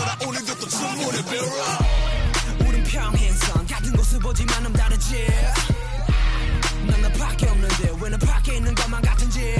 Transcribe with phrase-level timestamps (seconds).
[0.00, 0.16] 살가워져라.
[0.26, 1.42] 오늘도 또 주문을 빌어
[2.66, 3.66] 우린 평행선.
[3.66, 5.26] 같은 곳을 보지만 넌 다르지.
[6.86, 9.56] 난 너밖에 없는데 왜너 밖에 있는 것만 같은지.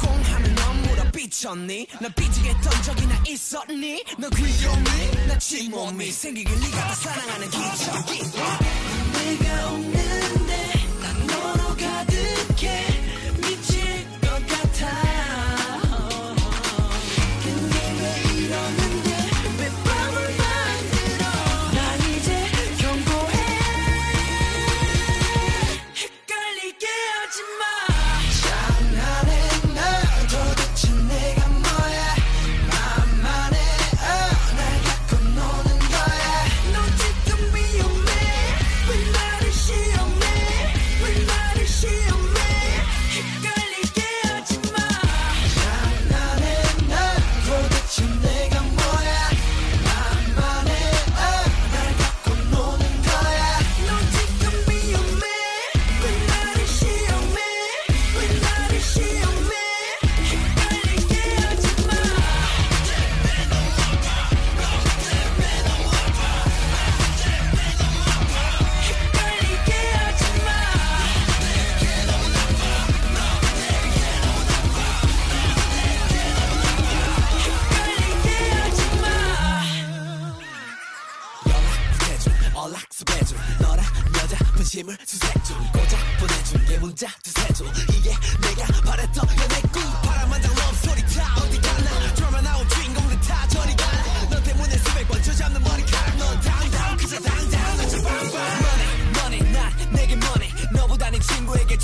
[0.00, 1.86] 공하면 넌 물어 삐쳤니?
[2.00, 4.04] 나 삐지겠던 적이나 있었니?
[4.18, 6.10] 너 귀여니 나 침몸이?
[6.12, 8.22] 생기길 네가 다 사랑하는 기적이
[9.12, 12.35] 내가 없는데 난 너로 가득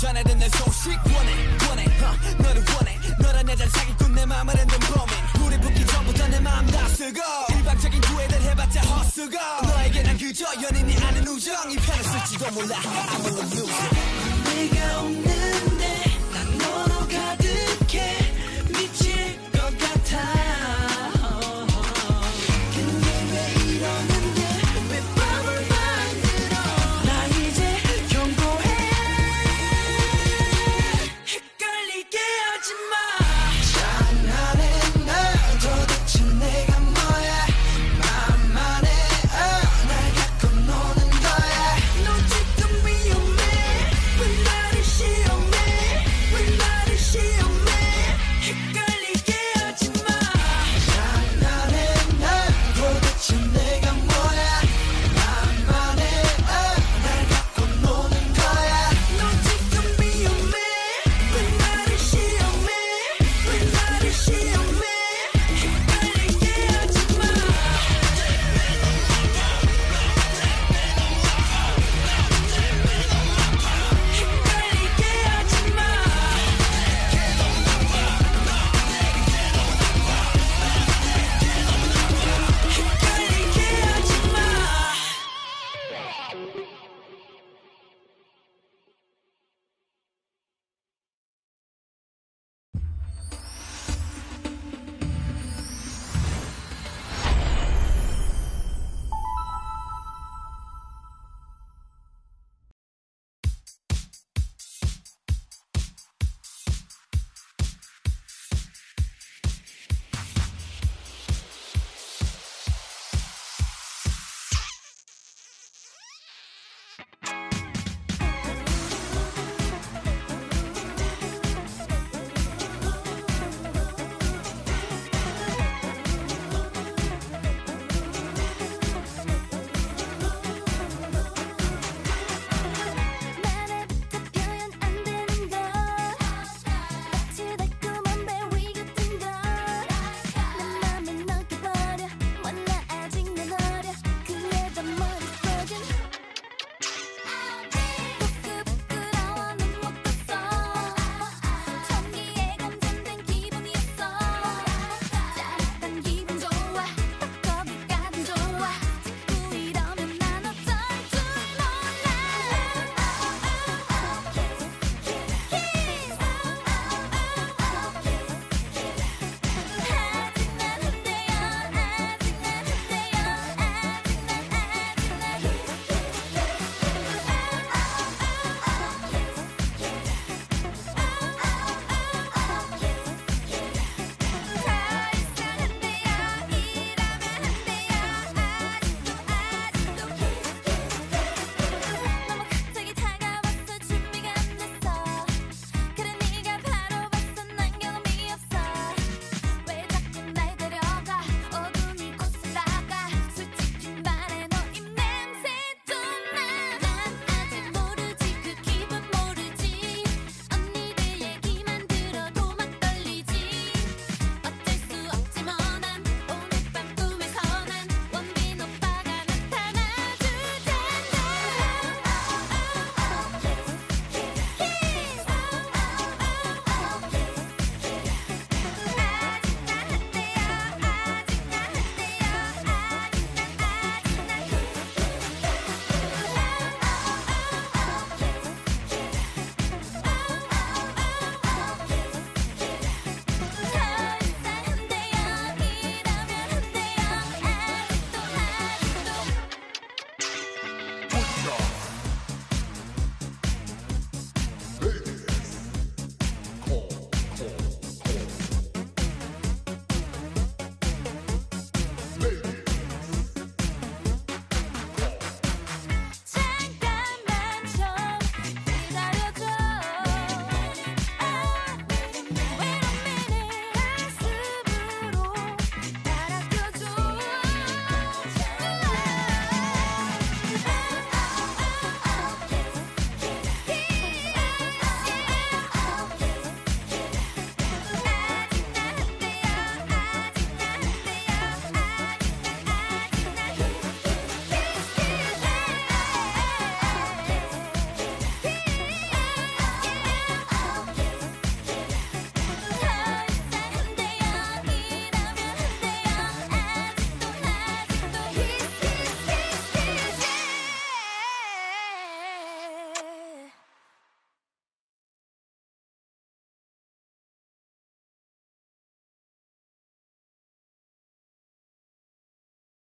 [0.03, 1.31] 전해든 내 소식 원해
[1.69, 2.99] 원해 uh, 너를 원해.
[3.21, 7.21] 너란 여자 사기꾼 내 맘을 흔든 범인 우리 붙기 전부터 내맘다 쓰고.
[7.55, 9.37] 일방적인 구애들 해봤자 헛수고.
[9.65, 12.75] 너에게 난 그저 연인이 아는 우정 이 편을 쓸지도 몰라.
[12.81, 13.65] I'm a loser.
[14.43, 15.72] 내가 없는